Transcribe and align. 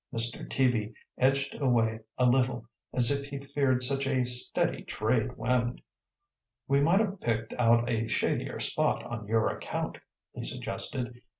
Mr. 0.11 0.49
Teaby 0.49 0.95
edged 1.19 1.53
away 1.61 1.99
a 2.17 2.25
little, 2.25 2.65
as 2.91 3.11
if 3.11 3.27
he 3.27 3.37
feared 3.37 3.83
such 3.83 4.07
a 4.07 4.23
steady 4.25 4.81
trade 4.81 5.37
wind. 5.37 5.79
"We 6.67 6.79
might 6.81 7.01
ha' 7.01 7.19
picked 7.21 7.53
out 7.59 7.87
a 7.87 8.07
shadier 8.07 8.59
spot, 8.61 9.03
on 9.03 9.27
your 9.27 9.47
account," 9.49 9.99
he 10.33 10.43
suggested. 10.43 11.21